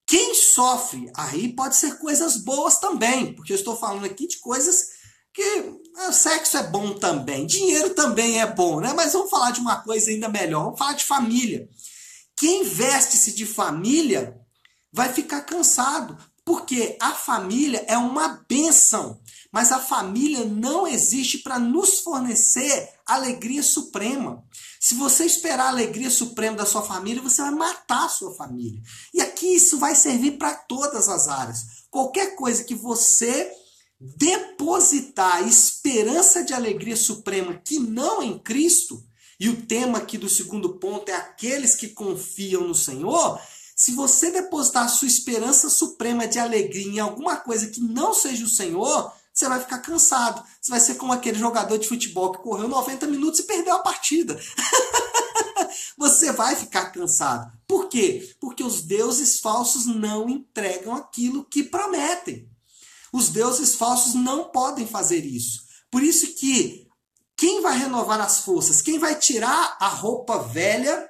Quem 0.05 0.35
sofre, 0.35 1.09
aí 1.15 1.55
pode 1.55 1.77
ser 1.77 1.97
coisas 1.97 2.35
boas 2.35 2.77
também, 2.77 3.33
porque 3.33 3.53
eu 3.53 3.57
estou 3.57 3.77
falando 3.77 4.03
aqui 4.03 4.27
de 4.27 4.37
coisas 4.39 4.97
que 5.33 5.79
sexo 6.11 6.57
é 6.57 6.63
bom 6.63 6.93
também, 6.93 7.45
dinheiro 7.45 7.91
também 7.91 8.39
é 8.39 8.45
bom, 8.45 8.79
né? 8.79 8.93
Mas 8.95 9.13
vamos 9.13 9.29
falar 9.29 9.51
de 9.51 9.59
uma 9.59 9.77
coisa 9.81 10.09
ainda 10.09 10.29
melhor, 10.29 10.65
vamos 10.65 10.79
falar 10.79 10.93
de 10.93 11.03
família. 11.03 11.67
Quem 12.35 12.63
veste-se 12.63 13.33
de 13.33 13.45
família 13.45 14.39
vai 14.93 15.11
ficar 15.11 15.41
cansado, 15.41 16.17
porque 16.45 16.97
a 17.01 17.11
família 17.13 17.83
é 17.87 17.97
uma 17.97 18.45
benção. 18.47 19.19
Mas 19.51 19.71
a 19.71 19.79
família 19.79 20.45
não 20.45 20.87
existe 20.87 21.39
para 21.39 21.57
nos 21.57 21.99
fornecer 21.99 22.89
alegria 23.05 23.63
suprema. 23.63 24.43
Se 24.79 24.93
você 24.95 25.25
esperar 25.25 25.65
a 25.65 25.69
alegria 25.69 26.09
suprema 26.09 26.57
da 26.57 26.65
sua 26.65 26.83
família, 26.83 27.21
você 27.21 27.41
vai 27.41 27.51
matar 27.51 28.05
a 28.05 28.09
sua 28.09 28.35
família. 28.35 28.79
E 29.13 29.21
aqui 29.21 29.55
isso 29.55 29.79
vai 29.79 29.95
servir 29.95 30.37
para 30.37 30.53
todas 30.53 31.09
as 31.09 31.27
áreas. 31.27 31.65
Qualquer 31.89 32.35
coisa 32.35 32.63
que 32.63 32.75
você 32.75 33.51
depositar 33.99 35.47
esperança 35.47 36.43
de 36.43 36.53
alegria 36.53 36.95
suprema 36.95 37.55
que 37.55 37.79
não 37.79 38.21
em 38.21 38.37
Cristo, 38.37 39.03
e 39.39 39.49
o 39.49 39.65
tema 39.65 39.99
aqui 39.99 40.17
do 40.17 40.29
segundo 40.29 40.77
ponto 40.77 41.09
é 41.09 41.15
aqueles 41.15 41.75
que 41.75 41.89
confiam 41.89 42.67
no 42.67 42.75
Senhor, 42.75 43.39
se 43.75 43.91
você 43.91 44.31
depositar 44.31 44.85
a 44.85 44.89
sua 44.89 45.07
esperança 45.07 45.69
suprema 45.69 46.27
de 46.27 46.39
alegria 46.39 46.87
em 46.87 46.99
alguma 46.99 47.37
coisa 47.37 47.67
que 47.67 47.79
não 47.79 48.11
seja 48.11 48.43
o 48.43 48.49
Senhor, 48.49 49.13
você 49.31 49.47
vai 49.47 49.59
ficar 49.59 49.77
cansado. 49.77 50.43
Você 50.59 50.71
vai 50.71 50.79
ser 50.79 50.95
como 50.95 51.13
aquele 51.13 51.37
jogador 51.37 51.77
de 51.77 51.87
futebol 51.87 52.31
que 52.31 52.41
correu 52.41 52.67
90 52.67 53.05
minutos 53.05 53.39
e 53.39 53.43
perdeu 53.43 53.75
a 53.75 53.83
partida. 53.83 54.35
você 55.95 56.31
vai 56.31 56.55
ficar 56.55 56.87
cansado. 56.87 57.51
Por 57.67 57.87
quê? 57.87 58.35
Porque 58.39 58.63
os 58.63 58.81
deuses 58.81 59.39
falsos 59.39 59.85
não 59.85 60.27
entregam 60.27 60.95
aquilo 60.95 61.45
que 61.45 61.61
prometem. 61.61 62.49
Os 63.11 63.29
deuses 63.29 63.75
falsos 63.75 64.13
não 64.13 64.45
podem 64.45 64.85
fazer 64.85 65.25
isso. 65.25 65.61
Por 65.89 66.03
isso 66.03 66.35
que 66.35 66.87
quem 67.35 67.61
vai 67.61 67.77
renovar 67.77 68.19
as 68.19 68.39
forças, 68.39 68.81
quem 68.81 68.97
vai 68.97 69.15
tirar 69.15 69.77
a 69.79 69.87
roupa 69.87 70.39
velha 70.39 71.09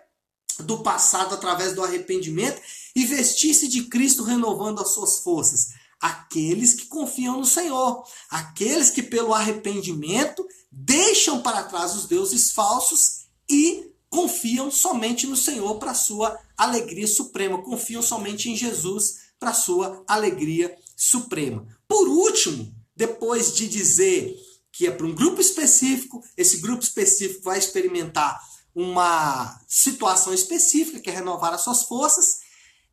do 0.60 0.84
passado 0.84 1.34
através 1.34 1.74
do 1.74 1.84
arrependimento 1.84 2.62
e 2.96 3.06
vestir-se 3.06 3.68
de 3.68 3.86
Cristo 3.86 4.24
renovando 4.24 4.82
as 4.82 4.90
suas 4.90 5.20
forças? 5.20 5.70
Aqueles 6.00 6.74
que 6.74 6.86
confiam 6.86 7.40
no 7.40 7.46
Senhor, 7.46 8.04
aqueles 8.30 8.90
que 8.90 9.02
pelo 9.02 9.34
arrependimento 9.34 10.46
deixam 10.72 11.42
para 11.42 11.64
trás 11.64 11.96
os 11.96 12.06
deuses 12.06 12.52
falsos 12.52 13.28
e 13.50 13.92
confiam 14.10 14.70
somente 14.70 15.26
no 15.26 15.36
Senhor 15.36 15.76
para 15.80 15.94
sua 15.94 16.38
alegria 16.58 17.08
suprema, 17.08 17.62
confiam 17.62 18.02
somente 18.02 18.50
em 18.50 18.56
Jesus 18.56 19.28
para 19.40 19.54
sua 19.54 20.04
alegria 20.08 20.76
suprema. 20.96 21.77
Por 21.88 22.08
último, 22.08 22.74
depois 22.96 23.54
de 23.54 23.68
dizer 23.68 24.36
que 24.72 24.88
é 24.88 24.92
para 24.92 25.06
um 25.06 25.16
grupo 25.16 25.42
específico, 25.42 26.24
esse 26.36 26.58
grupo 26.58 26.84
específico 26.84 27.44
vai 27.44 27.58
experimentar 27.58 28.40
uma 28.76 29.60
situação 29.68 30.34
específica, 30.34 31.00
que 31.00 31.10
é 31.10 31.14
renovar 31.14 31.54
as 31.54 31.62
suas 31.62 31.84
forças, 31.84 32.38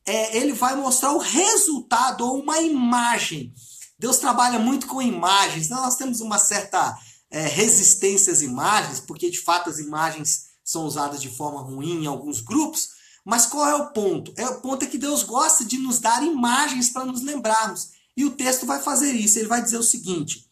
é, 0.06 0.36
ele 0.36 0.52
vai 0.52 0.74
mostrar 0.76 1.12
o 1.12 1.18
resultado 1.18 2.26
ou 2.26 2.40
uma 2.40 2.58
imagem. 2.58 3.52
Deus 3.98 4.18
trabalha 4.18 4.58
muito 4.58 4.86
com 4.86 5.00
imagens. 5.00 5.66
Então, 5.66 5.82
nós 5.82 5.96
temos 5.96 6.20
uma 6.20 6.38
certa 6.38 6.96
é, 7.30 7.46
resistência 7.46 8.32
às 8.32 8.40
imagens, 8.40 9.00
porque 9.00 9.30
de 9.30 9.40
fato 9.40 9.68
as 9.70 9.78
imagens 9.78 10.46
são 10.64 10.86
usadas 10.86 11.20
de 11.20 11.28
forma 11.28 11.60
ruim 11.60 12.04
em 12.04 12.06
alguns 12.06 12.40
grupos. 12.40 12.88
Mas 13.24 13.46
qual 13.46 13.66
é 13.66 13.74
o 13.74 13.92
ponto? 13.92 14.32
É 14.36 14.46
o 14.46 14.60
ponto 14.60 14.84
é 14.84 14.88
que 14.88 14.98
Deus 14.98 15.22
gosta 15.22 15.64
de 15.64 15.78
nos 15.78 15.98
dar 15.98 16.22
imagens 16.22 16.90
para 16.90 17.04
nos 17.04 17.22
lembrarmos. 17.22 17.90
E 18.16 18.24
o 18.24 18.30
texto 18.30 18.66
vai 18.66 18.80
fazer 18.80 19.12
isso. 19.12 19.38
Ele 19.38 19.48
vai 19.48 19.62
dizer 19.62 19.78
o 19.78 19.82
seguinte: 19.82 20.46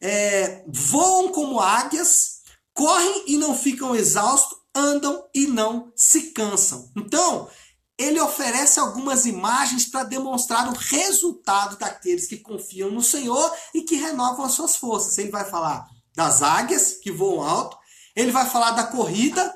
é, 0.00 0.64
voam 0.68 1.30
como 1.32 1.60
águias, 1.60 2.40
correm 2.72 3.24
e 3.28 3.36
não 3.36 3.56
ficam 3.56 3.94
exaustos, 3.94 4.58
andam 4.74 5.24
e 5.34 5.46
não 5.46 5.92
se 5.94 6.32
cansam. 6.32 6.90
Então, 6.96 7.48
ele 7.96 8.20
oferece 8.20 8.80
algumas 8.80 9.24
imagens 9.24 9.86
para 9.86 10.02
demonstrar 10.02 10.68
o 10.68 10.76
resultado 10.76 11.76
daqueles 11.78 12.26
que 12.26 12.38
confiam 12.38 12.90
no 12.90 13.02
Senhor 13.02 13.54
e 13.72 13.82
que 13.82 13.96
renovam 13.96 14.44
as 14.44 14.52
suas 14.52 14.76
forças. 14.76 15.16
Ele 15.16 15.30
vai 15.30 15.44
falar 15.48 15.88
das 16.14 16.42
águias 16.42 16.94
que 17.02 17.10
voam 17.10 17.42
alto, 17.42 17.76
Ele 18.14 18.30
vai 18.30 18.48
falar 18.48 18.72
da 18.72 18.84
corrida 18.84 19.52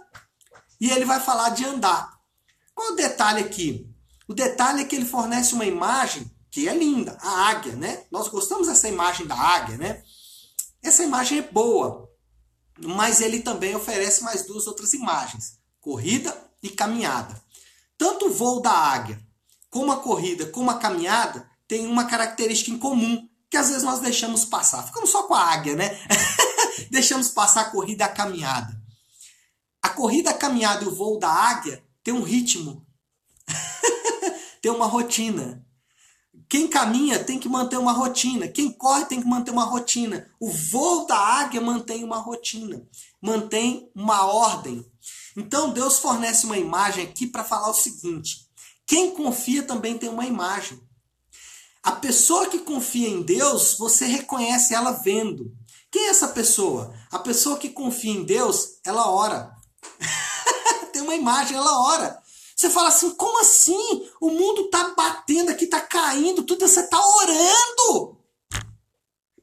e 0.80 0.90
ele 0.90 1.04
vai 1.04 1.20
falar 1.20 1.50
de 1.50 1.64
andar. 1.64 2.18
Qual 2.74 2.92
o 2.92 2.96
detalhe 2.96 3.40
aqui? 3.40 3.88
O 4.28 4.34
detalhe 4.34 4.82
é 4.82 4.84
que 4.84 4.94
ele 4.94 5.04
fornece 5.04 5.54
uma 5.54 5.64
imagem 5.64 6.30
que 6.50 6.68
é 6.68 6.74
linda, 6.74 7.16
a 7.20 7.48
águia, 7.48 7.76
né? 7.76 8.04
Nós 8.10 8.28
gostamos 8.28 8.68
dessa 8.68 8.88
imagem 8.88 9.26
da 9.26 9.36
águia, 9.36 9.76
né? 9.76 10.02
Essa 10.82 11.04
imagem 11.04 11.38
é 11.38 11.42
boa, 11.42 12.08
mas 12.78 13.20
ele 13.20 13.40
também 13.40 13.74
oferece 13.74 14.22
mais 14.22 14.44
duas 14.46 14.66
outras 14.66 14.94
imagens: 14.94 15.58
corrida 15.80 16.36
e 16.62 16.70
caminhada. 16.70 17.40
Tanto 17.96 18.26
o 18.26 18.32
voo 18.32 18.60
da 18.60 18.70
águia, 18.70 19.20
como 19.68 19.92
a 19.92 20.00
corrida, 20.00 20.46
como 20.46 20.70
a 20.70 20.78
caminhada, 20.78 21.48
tem 21.66 21.86
uma 21.86 22.06
característica 22.06 22.70
em 22.70 22.78
comum, 22.78 23.28
que 23.50 23.56
às 23.56 23.68
vezes 23.68 23.82
nós 23.82 24.00
deixamos 24.00 24.44
passar. 24.44 24.82
Ficamos 24.84 25.10
só 25.10 25.24
com 25.24 25.34
a 25.34 25.52
águia, 25.52 25.74
né? 25.74 25.98
deixamos 26.90 27.28
passar 27.28 27.62
a 27.62 27.70
corrida 27.70 28.04
e 28.04 28.06
a 28.06 28.12
caminhada. 28.12 28.78
A 29.82 29.90
corrida, 29.90 30.30
a 30.30 30.34
caminhada 30.34 30.84
e 30.84 30.88
o 30.88 30.94
voo 30.94 31.18
da 31.18 31.28
águia 31.28 31.84
tem 32.02 32.14
um 32.14 32.22
ritmo, 32.22 32.86
tem 34.62 34.72
uma 34.72 34.86
rotina. 34.86 35.64
Quem 36.48 36.66
caminha 36.66 37.22
tem 37.22 37.38
que 37.38 37.48
manter 37.48 37.76
uma 37.76 37.92
rotina. 37.92 38.48
Quem 38.48 38.72
corre 38.72 39.04
tem 39.04 39.20
que 39.20 39.28
manter 39.28 39.50
uma 39.50 39.64
rotina. 39.64 40.30
O 40.40 40.50
voo 40.50 41.06
da 41.06 41.16
águia 41.16 41.60
mantém 41.60 42.02
uma 42.02 42.18
rotina, 42.18 42.82
mantém 43.20 43.90
uma 43.94 44.24
ordem. 44.24 44.84
Então 45.36 45.70
Deus 45.70 45.98
fornece 45.98 46.46
uma 46.46 46.56
imagem 46.56 47.04
aqui 47.04 47.26
para 47.26 47.44
falar 47.44 47.68
o 47.68 47.74
seguinte: 47.74 48.48
quem 48.86 49.10
confia 49.10 49.62
também 49.62 49.98
tem 49.98 50.08
uma 50.08 50.24
imagem. 50.24 50.80
A 51.82 51.92
pessoa 51.92 52.46
que 52.46 52.58
confia 52.58 53.08
em 53.08 53.22
Deus, 53.22 53.76
você 53.78 54.06
reconhece 54.06 54.74
ela 54.74 54.92
vendo. 54.92 55.54
Quem 55.90 56.06
é 56.06 56.10
essa 56.10 56.28
pessoa? 56.28 56.94
A 57.10 57.18
pessoa 57.18 57.58
que 57.58 57.68
confia 57.68 58.12
em 58.12 58.24
Deus, 58.24 58.78
ela 58.84 59.10
ora. 59.10 59.54
tem 60.92 61.02
uma 61.02 61.14
imagem, 61.14 61.56
ela 61.56 61.80
ora. 61.88 62.22
Você 62.58 62.68
fala 62.70 62.88
assim, 62.88 63.10
como 63.10 63.38
assim? 63.38 64.10
O 64.20 64.30
mundo 64.30 64.68
tá 64.68 64.92
batendo 64.96 65.52
aqui, 65.52 65.68
tá 65.68 65.80
caindo, 65.80 66.42
tudo 66.42 66.66
você 66.66 66.88
tá 66.88 66.98
orando. 66.98 68.18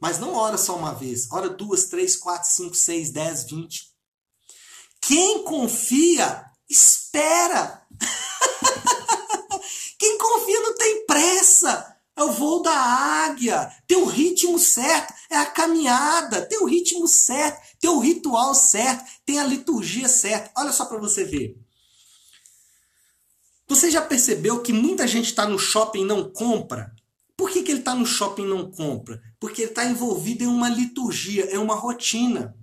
Mas 0.01 0.19
não 0.19 0.33
ora 0.33 0.57
só 0.57 0.75
uma 0.75 0.93
vez, 0.93 1.31
ora 1.31 1.47
duas, 1.47 1.85
três, 1.85 2.17
quatro, 2.17 2.51
cinco, 2.51 2.75
seis, 2.75 3.13
dez, 3.13 3.45
vinte. 3.45 3.89
Quem 4.99 5.45
confia, 5.45 6.43
espera. 6.69 7.87
Quem 9.97 10.17
confia 10.17 10.59
não 10.59 10.75
tem 10.75 11.05
pressa. 11.05 11.95
É 12.17 12.23
o 12.23 12.33
voo 12.33 12.61
da 12.61 12.73
águia. 12.73 13.71
Tem 13.87 13.97
o 13.97 14.07
ritmo 14.07 14.59
certo. 14.59 15.13
É 15.29 15.37
a 15.37 15.45
caminhada. 15.45 16.45
Tem 16.45 16.59
o 16.59 16.65
ritmo 16.65 17.07
certo. 17.07 17.61
Tem 17.79 17.89
o 17.89 17.99
ritual 17.99 18.53
certo. 18.53 19.09
Tem 19.25 19.39
a 19.39 19.45
liturgia 19.45 20.09
certa. 20.09 20.51
Olha 20.57 20.73
só 20.73 20.85
para 20.85 20.99
você 20.99 21.23
ver. 21.23 21.64
Você 23.67 23.89
já 23.89 24.01
percebeu 24.01 24.61
que 24.61 24.71
muita 24.71 25.07
gente 25.07 25.25
está 25.25 25.47
no 25.47 25.57
shopping 25.57 26.01
e 26.01 26.05
não 26.05 26.29
compra? 26.29 26.93
Por 27.35 27.49
que, 27.49 27.63
que 27.63 27.71
ele 27.71 27.79
está 27.79 27.95
no 27.95 28.05
shopping 28.05 28.43
e 28.43 28.49
não 28.49 28.71
compra? 28.71 29.21
Porque 29.39 29.63
ele 29.63 29.71
está 29.71 29.85
envolvido 29.85 30.43
em 30.43 30.47
uma 30.47 30.69
liturgia, 30.69 31.53
em 31.53 31.57
uma 31.57 31.75
rotina. 31.75 32.55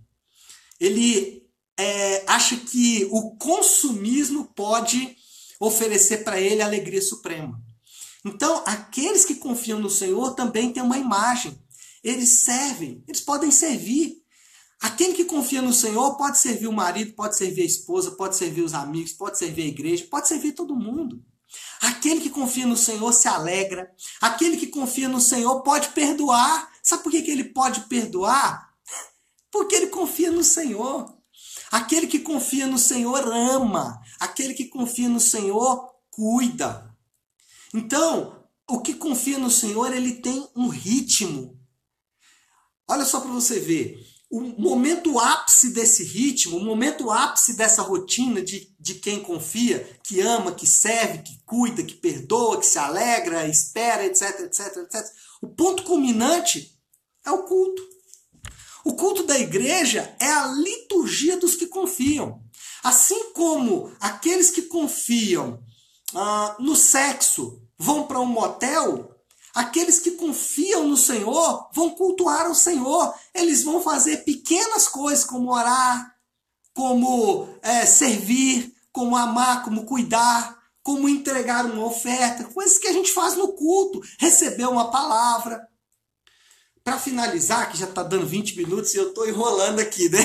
Ele 0.81 1.43
é, 1.77 2.25
acha 2.27 2.57
que 2.57 3.07
o 3.11 3.37
consumismo 3.37 4.47
pode 4.55 5.17
oferecer 5.61 6.25
para 6.25 6.41
ele 6.41 6.63
alegria 6.63 7.03
suprema. 7.03 7.61
Então, 8.25 8.63
aqueles 8.67 9.25
que 9.25 9.35
confiam 9.35 9.81
no 9.81 9.91
Senhor 9.91 10.35
também 10.35 10.73
têm 10.73 10.83
uma 10.83 10.99
imagem. 10.99 11.59
Eles 12.03 12.29
servem, 12.45 13.03
eles 13.07 13.21
podem 13.21 13.51
servir. 13.51 14.22
Aquele 14.83 15.15
que 15.15 15.25
confia 15.25 15.63
no 15.63 15.73
Senhor 15.73 16.17
pode 16.17 16.39
servir 16.39 16.67
o 16.67 16.73
marido, 16.73 17.13
pode 17.13 17.37
servir 17.37 17.63
a 17.63 17.67
esposa, 17.67 18.11
pode 18.11 18.35
servir 18.35 18.63
os 18.63 18.75
amigos, 18.75 19.13
pode 19.13 19.39
servir 19.39 19.63
a 19.63 19.67
igreja, 19.67 20.09
pode 20.11 20.27
servir 20.27 20.53
todo 20.53 20.75
mundo. 20.75 21.25
Aquele 21.81 22.21
que 22.21 22.29
confia 22.29 22.67
no 22.67 22.77
Senhor 22.77 23.13
se 23.13 23.29
alegra. 23.29 23.95
Aquele 24.21 24.57
que 24.57 24.67
confia 24.67 25.09
no 25.09 25.21
Senhor 25.21 25.63
pode 25.63 25.91
perdoar. 25.91 26.69
Sabe 26.83 27.05
por 27.05 27.13
que, 27.13 27.23
que 27.23 27.31
ele 27.31 27.45
pode 27.45 27.83
perdoar? 27.83 28.75
Porque 29.53 29.77
ele 29.77 29.87
confia 29.87 30.33
no 30.33 30.43
Senhor. 30.43 31.17
Aquele 31.71 32.09
que 32.09 32.19
confia 32.19 32.67
no 32.67 32.79
Senhor 32.79 33.25
ama. 33.33 34.01
Aquele 34.19 34.53
que 34.53 34.65
confia 34.65 35.09
no 35.09 35.21
Senhor 35.21 35.93
cuida. 36.11 36.93
Então, 37.73 38.45
o 38.69 38.81
que 38.81 38.95
confia 38.95 39.39
no 39.39 39.51
Senhor, 39.51 39.95
ele 39.95 40.15
tem 40.15 40.49
um 40.57 40.67
ritmo. 40.67 41.57
Olha 42.89 43.05
só 43.05 43.21
para 43.21 43.31
você 43.31 43.61
ver 43.61 44.13
o 44.33 44.41
momento 44.41 45.19
ápice 45.19 45.75
desse 45.75 46.03
ritmo, 46.03 46.57
o 46.57 46.65
momento 46.65 47.11
ápice 47.11 47.53
dessa 47.53 47.83
rotina 47.83 48.41
de, 48.41 48.75
de 48.81 48.95
quem 48.95 49.21
confia, 49.21 49.87
que 50.03 50.23
ama, 50.23 50.53
que 50.53 50.67
serve, 50.67 51.19
que 51.19 51.39
cuida, 51.45 51.83
que 51.83 51.93
perdoa, 51.93 52.59
que 52.59 52.65
se 52.65 52.79
alegra, 52.79 53.47
espera, 53.47 54.07
etc, 54.07 54.41
etc, 54.41 54.77
etc. 54.79 55.05
O 55.43 55.49
ponto 55.49 55.83
culminante 55.83 56.75
é 57.27 57.31
o 57.31 57.43
culto. 57.43 57.83
O 58.87 58.95
culto 58.95 59.25
da 59.25 59.39
igreja 59.39 60.17
é 60.19 60.33
a 60.33 60.47
liturgia 60.47 61.37
dos 61.37 61.55
que 61.55 61.67
confiam. 61.67 62.43
Assim 62.83 63.33
como 63.35 63.93
aqueles 64.01 64.51
que 64.51 64.63
confiam 64.63 65.63
ah, 66.15 66.57
no 66.59 66.75
sexo 66.75 67.63
vão 67.79 68.07
para 68.07 68.19
um 68.19 68.27
motel, 68.27 69.12
Aqueles 69.55 69.99
que 69.99 70.13
confiam 70.13 70.89
no 70.89 70.97
Senhor 70.97 71.69
vão 71.75 71.91
cultuar 71.91 72.51
o 72.51 72.55
Senhor. 72.55 73.15
Eles 73.35 73.63
vão 73.63 73.83
fazer 73.83 74.25
pequenas 74.25 74.89
coisas, 74.89 75.25
como 75.25 75.53
orar, 75.53 76.15
como 76.75 77.49
é, 77.63 77.85
servir, 77.85 78.75
como 78.91 79.17
amar, 79.17 79.63
como 79.63 79.85
cuidar, 79.85 80.59
como 80.83 81.09
entregar 81.09 81.67
uma 81.67 81.85
oferta, 81.85 82.45
coisas 82.45 82.79
que 82.79 82.89
a 82.89 82.93
gente 82.93 83.13
faz 83.13 83.37
no 83.37 83.53
culto, 83.53 84.01
receber 84.19 84.67
uma 84.67 84.91
palavra. 84.91 85.67
Para 86.83 86.99
finalizar, 86.99 87.71
que 87.71 87.79
já 87.79 87.87
está 87.87 88.03
dando 88.03 88.27
20 88.27 88.57
minutos 88.57 88.93
e 88.93 88.97
eu 88.97 89.11
estou 89.11 89.29
enrolando 89.29 89.79
aqui, 89.79 90.09
né? 90.09 90.19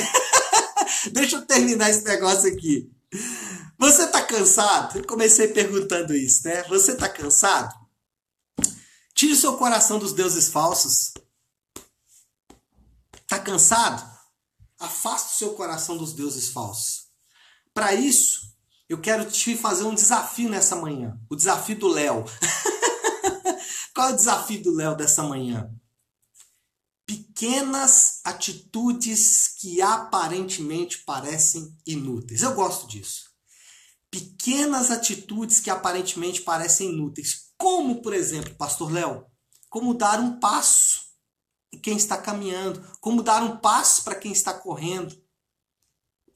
Deixa 1.14 1.36
eu 1.36 1.46
terminar 1.46 1.90
esse 1.92 2.04
negócio 2.04 2.52
aqui. 2.52 2.90
Você 3.78 4.06
está 4.06 4.24
cansado? 4.24 4.98
Eu 4.98 5.06
comecei 5.06 5.50
perguntando 5.50 6.16
isso, 6.16 6.48
né? 6.48 6.64
Você 6.64 6.94
está 6.94 7.08
cansado? 7.08 7.87
Tire 9.18 9.36
seu 9.36 9.58
coração 9.58 9.98
dos 9.98 10.14
deuses 10.14 10.48
falsos. 10.50 11.12
Está 13.24 13.40
cansado? 13.40 14.08
Afaste 14.80 15.34
o 15.34 15.38
seu 15.38 15.54
coração 15.56 15.98
dos 15.98 16.14
deuses 16.14 16.50
falsos. 16.50 17.08
Para 17.74 17.96
isso, 17.96 18.56
eu 18.88 19.02
quero 19.02 19.28
te 19.28 19.58
fazer 19.58 19.86
um 19.86 19.96
desafio 19.96 20.48
nessa 20.50 20.76
manhã. 20.76 21.20
O 21.32 21.36
desafio 21.36 21.80
do 21.80 21.88
Léo. 21.88 22.26
Qual 23.96 24.10
é 24.10 24.14
o 24.14 24.16
desafio 24.16 24.62
do 24.62 24.76
Léo 24.76 24.96
dessa 24.96 25.24
manhã? 25.24 25.68
Pequenas 27.04 28.22
atitudes 28.24 29.48
que 29.48 29.82
aparentemente 29.82 31.00
parecem 31.00 31.76
inúteis. 31.88 32.44
Eu 32.44 32.54
gosto 32.54 32.88
disso. 32.88 33.32
Pequenas 34.12 34.92
atitudes 34.92 35.60
que 35.60 35.72
aparentemente 35.72 36.42
parecem 36.42 36.92
inúteis. 36.92 37.47
Como, 37.58 38.02
por 38.02 38.14
exemplo, 38.14 38.56
Pastor 38.56 38.92
Léo, 38.92 39.26
como 39.70 39.94
dar 39.94 40.20
um 40.20 40.40
passo 40.40 41.08
em 41.72 41.80
quem 41.80 41.98
está 41.98 42.18
caminhando, 42.18 42.82
como 43.00 43.24
dar 43.24 43.44
um 43.44 43.58
passo 43.58 44.04
para 44.04 44.16
quem 44.16 44.32
está 44.32 44.54
correndo. 44.54 45.16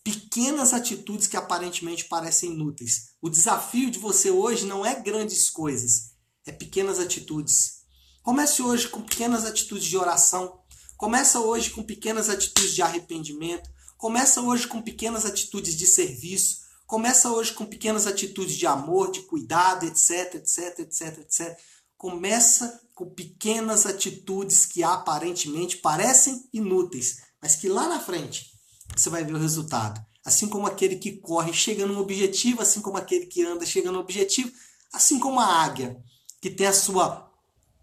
Pequenas 0.03 0.73
atitudes 0.73 1.27
que 1.27 1.37
aparentemente 1.37 2.05
parecem 2.05 2.53
inúteis. 2.53 3.11
O 3.21 3.29
desafio 3.29 3.91
de 3.91 3.99
você 3.99 4.31
hoje 4.31 4.65
não 4.65 4.85
é 4.85 4.99
grandes 4.99 5.49
coisas, 5.49 6.15
é 6.45 6.51
pequenas 6.51 6.99
atitudes. 6.99 7.81
Comece 8.23 8.61
hoje 8.61 8.87
com 8.87 9.01
pequenas 9.01 9.45
atitudes 9.45 9.85
de 9.85 9.97
oração. 9.97 10.59
Começa 10.97 11.39
hoje 11.39 11.69
com 11.69 11.83
pequenas 11.83 12.29
atitudes 12.29 12.73
de 12.73 12.81
arrependimento. 12.81 13.69
Começa 13.97 14.41
hoje 14.41 14.67
com 14.67 14.81
pequenas 14.81 15.25
atitudes 15.25 15.75
de 15.75 15.85
serviço. 15.85 16.60
Começa 16.91 17.31
hoje 17.31 17.53
com 17.53 17.65
pequenas 17.65 18.05
atitudes 18.05 18.57
de 18.57 18.67
amor, 18.67 19.13
de 19.13 19.21
cuidado, 19.21 19.85
etc, 19.85 20.35
etc, 20.35 20.79
etc, 20.79 21.19
etc. 21.19 21.57
Começa 21.95 22.81
com 22.93 23.09
pequenas 23.09 23.85
atitudes 23.85 24.65
que 24.65 24.83
aparentemente 24.83 25.77
parecem 25.77 26.49
inúteis, 26.51 27.21
mas 27.41 27.55
que 27.55 27.69
lá 27.69 27.87
na 27.87 28.01
frente 28.01 28.51
você 28.93 29.09
vai 29.09 29.23
ver 29.23 29.33
o 29.33 29.39
resultado. 29.39 30.05
Assim 30.25 30.49
como 30.49 30.67
aquele 30.67 30.97
que 30.97 31.13
corre 31.13 31.53
chega 31.53 31.85
no 31.85 31.97
objetivo, 31.97 32.61
assim 32.61 32.81
como 32.81 32.97
aquele 32.97 33.25
que 33.25 33.41
anda 33.41 33.65
chega 33.65 33.89
no 33.89 33.99
objetivo, 33.99 34.51
assim 34.91 35.17
como 35.17 35.39
a 35.39 35.63
águia 35.63 35.97
que 36.41 36.49
tem 36.49 36.67
a 36.67 36.73
sua 36.73 37.31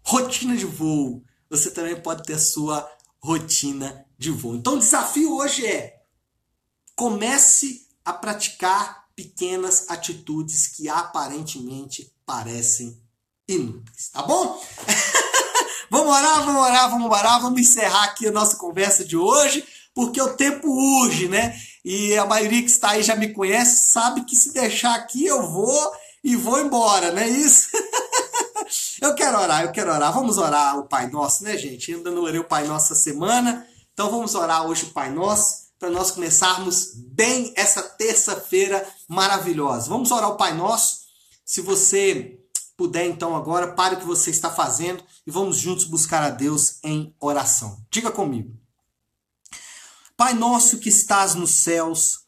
rotina 0.03 0.55
de 0.55 0.65
voo, 0.65 1.23
você 1.49 1.71
também 1.71 1.99
pode 1.99 2.21
ter 2.21 2.33
a 2.33 2.39
sua 2.39 2.87
rotina 3.17 4.05
de 4.19 4.29
voo. 4.29 4.55
Então 4.55 4.75
o 4.75 4.79
desafio 4.79 5.35
hoje 5.35 5.65
é 5.65 5.99
comece 6.95 7.87
a 8.05 8.13
praticar 8.13 8.98
pequenas 9.19 9.89
atitudes 9.89 10.65
que 10.65 10.87
aparentemente 10.87 12.09
parecem 12.25 12.97
inúteis, 13.45 14.07
tá 14.13 14.23
bom? 14.23 14.63
vamos 15.91 16.15
orar, 16.15 16.45
vamos 16.45 16.61
orar, 16.61 16.89
vamos 16.89 17.11
orar, 17.11 17.41
vamos 17.41 17.59
encerrar 17.59 18.05
aqui 18.05 18.27
a 18.27 18.31
nossa 18.31 18.55
conversa 18.55 19.03
de 19.03 19.17
hoje, 19.17 19.67
porque 19.93 20.21
o 20.21 20.37
tempo 20.37 20.69
urge, 20.69 21.27
né? 21.27 21.53
E 21.83 22.17
a 22.17 22.25
maioria 22.25 22.61
que 22.61 22.69
está 22.69 22.91
aí 22.91 23.03
já 23.03 23.13
me 23.13 23.33
conhece, 23.33 23.91
sabe 23.91 24.23
que 24.23 24.37
se 24.37 24.53
deixar 24.53 24.95
aqui 24.95 25.25
eu 25.25 25.51
vou 25.51 25.91
e 26.23 26.37
vou 26.37 26.61
embora, 26.61 27.11
não 27.11 27.21
é 27.21 27.27
isso? 27.27 27.67
eu 29.01 29.13
quero 29.15 29.37
orar, 29.37 29.63
eu 29.63 29.71
quero 29.73 29.91
orar. 29.91 30.13
Vamos 30.13 30.37
orar 30.37 30.79
o 30.79 30.87
Pai 30.87 31.09
Nosso, 31.09 31.43
né, 31.43 31.57
gente? 31.57 31.93
Ainda 31.93 32.09
não 32.09 32.23
orei 32.23 32.39
o 32.39 32.47
Pai 32.47 32.65
Nosso 32.65 32.93
essa 32.93 33.03
semana, 33.03 33.67
então 33.91 34.09
vamos 34.09 34.33
orar 34.33 34.65
hoje 34.65 34.85
o 34.85 34.91
Pai 34.91 35.11
Nosso 35.11 35.68
para 35.79 35.89
nós 35.89 36.11
começarmos 36.11 36.91
bem 36.93 37.53
essa 37.55 37.81
terça-feira 37.81 38.85
maravilhosa. 39.07 39.89
Vamos 39.89 40.11
orar 40.11 40.29
o 40.29 40.37
Pai 40.37 40.53
Nosso. 40.53 40.99
Se 41.45 41.61
você 41.61 42.37
puder, 42.75 43.05
então, 43.05 43.35
agora, 43.35 43.73
pare 43.73 43.95
o 43.95 43.99
que 43.99 44.05
você 44.05 44.29
está 44.29 44.51
fazendo 44.51 45.03
e 45.25 45.31
vamos 45.31 45.57
juntos 45.57 45.85
buscar 45.85 46.21
a 46.21 46.29
Deus 46.29 46.79
em 46.83 47.15
oração. 47.19 47.83
Diga 47.89 48.11
comigo. 48.11 48.53
Pai 50.15 50.33
nosso 50.33 50.79
que 50.79 50.89
estás 50.89 51.33
nos 51.33 51.51
céus, 51.51 52.25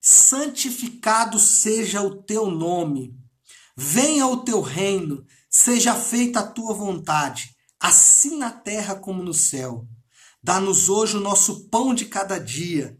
santificado 0.00 1.38
seja 1.38 2.02
o 2.02 2.20
teu 2.22 2.50
nome. 2.50 3.16
Venha 3.76 4.26
o 4.26 4.38
teu 4.38 4.60
reino, 4.60 5.24
seja 5.48 5.94
feita 5.94 6.40
a 6.40 6.46
tua 6.46 6.74
vontade, 6.74 7.54
assim 7.78 8.36
na 8.36 8.50
terra 8.50 8.96
como 8.96 9.22
no 9.22 9.32
céu. 9.32 9.86
Dá-nos 10.42 10.88
hoje 10.88 11.16
o 11.16 11.20
nosso 11.20 11.68
pão 11.68 11.94
de 11.94 12.06
cada 12.06 12.38
dia. 12.38 12.98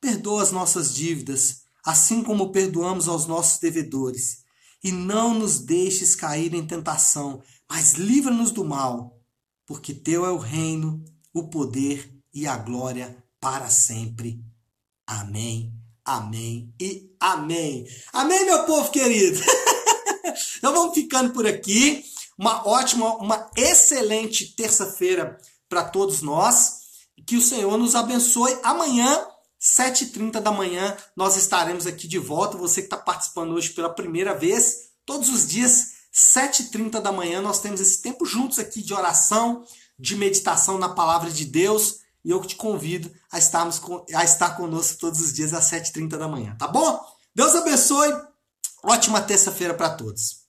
Perdoa 0.00 0.42
as 0.42 0.52
nossas 0.52 0.94
dívidas, 0.94 1.62
assim 1.84 2.22
como 2.22 2.52
perdoamos 2.52 3.08
aos 3.08 3.26
nossos 3.26 3.58
devedores. 3.58 4.44
E 4.82 4.92
não 4.92 5.34
nos 5.34 5.58
deixes 5.58 6.14
cair 6.14 6.54
em 6.54 6.66
tentação, 6.66 7.42
mas 7.68 7.94
livra-nos 7.94 8.50
do 8.52 8.64
mal, 8.64 9.18
porque 9.66 9.92
teu 9.92 10.24
é 10.24 10.30
o 10.30 10.38
reino, 10.38 11.04
o 11.32 11.48
poder 11.48 12.14
e 12.32 12.46
a 12.46 12.56
glória 12.56 13.16
para 13.40 13.68
sempre. 13.68 14.44
Amém, 15.06 15.72
amém 16.04 16.72
e 16.80 17.10
amém. 17.18 17.86
Amém, 18.12 18.44
meu 18.44 18.64
povo 18.64 18.90
querido. 18.90 19.40
então 20.58 20.72
vamos 20.72 20.94
ficando 20.94 21.32
por 21.32 21.46
aqui. 21.46 22.04
Uma 22.38 22.66
ótima, 22.68 23.16
uma 23.16 23.50
excelente 23.56 24.54
terça-feira 24.54 25.38
para 25.68 25.84
todos 25.84 26.22
nós. 26.22 26.75
Que 27.24 27.36
o 27.36 27.42
Senhor 27.42 27.76
nos 27.78 27.94
abençoe. 27.94 28.58
Amanhã, 28.62 29.26
7h30 29.60 30.40
da 30.40 30.50
manhã, 30.50 30.96
nós 31.16 31.36
estaremos 31.36 31.86
aqui 31.86 32.06
de 32.06 32.18
volta. 32.18 32.58
Você 32.58 32.82
que 32.82 32.86
está 32.86 32.96
participando 32.96 33.52
hoje 33.52 33.70
pela 33.70 33.92
primeira 33.92 34.34
vez, 34.34 34.90
todos 35.04 35.28
os 35.28 35.46
dias, 35.46 35.92
7h30 36.14 37.00
da 37.00 37.12
manhã, 37.12 37.40
nós 37.40 37.60
temos 37.60 37.80
esse 37.80 38.02
tempo 38.02 38.24
juntos 38.24 38.58
aqui 38.58 38.82
de 38.82 38.94
oração, 38.94 39.64
de 39.98 40.16
meditação 40.16 40.78
na 40.78 40.88
palavra 40.88 41.30
de 41.30 41.44
Deus. 41.44 42.00
E 42.24 42.30
eu 42.30 42.40
te 42.40 42.56
convido 42.56 43.10
a, 43.30 43.38
estarmos 43.38 43.78
com, 43.78 44.04
a 44.14 44.24
estar 44.24 44.56
conosco 44.56 44.98
todos 44.98 45.20
os 45.20 45.32
dias 45.32 45.54
às 45.54 45.70
7h30 45.70 46.18
da 46.18 46.28
manhã, 46.28 46.56
tá 46.58 46.66
bom? 46.66 47.00
Deus 47.34 47.54
abençoe. 47.54 48.12
Ótima 48.82 49.20
terça-feira 49.20 49.74
para 49.74 49.90
todos. 49.90 50.45